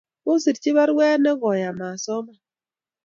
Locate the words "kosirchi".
0.23-0.69